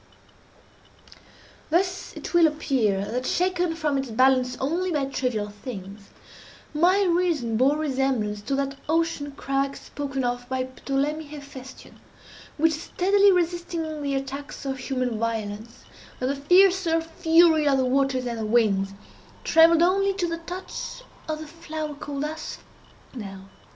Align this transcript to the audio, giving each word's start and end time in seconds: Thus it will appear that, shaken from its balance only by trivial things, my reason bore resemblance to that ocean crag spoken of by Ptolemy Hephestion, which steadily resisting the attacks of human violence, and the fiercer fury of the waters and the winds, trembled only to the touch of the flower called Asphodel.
Thus 1.69 2.13
it 2.17 2.33
will 2.33 2.47
appear 2.47 3.05
that, 3.05 3.27
shaken 3.27 3.75
from 3.75 3.99
its 3.99 4.09
balance 4.09 4.57
only 4.59 4.91
by 4.91 5.05
trivial 5.05 5.49
things, 5.49 6.09
my 6.73 7.03
reason 7.03 7.55
bore 7.55 7.77
resemblance 7.77 8.41
to 8.41 8.55
that 8.55 8.77
ocean 8.89 9.33
crag 9.33 9.77
spoken 9.77 10.23
of 10.23 10.49
by 10.49 10.63
Ptolemy 10.63 11.25
Hephestion, 11.25 11.99
which 12.57 12.73
steadily 12.73 13.31
resisting 13.31 14.01
the 14.01 14.15
attacks 14.15 14.65
of 14.65 14.79
human 14.79 15.19
violence, 15.19 15.83
and 16.19 16.31
the 16.31 16.35
fiercer 16.35 16.99
fury 16.99 17.67
of 17.67 17.77
the 17.77 17.85
waters 17.85 18.25
and 18.25 18.39
the 18.39 18.45
winds, 18.47 18.93
trembled 19.43 19.83
only 19.83 20.15
to 20.15 20.27
the 20.27 20.39
touch 20.39 21.03
of 21.29 21.37
the 21.41 21.47
flower 21.47 21.93
called 21.93 22.25
Asphodel. 22.25 23.49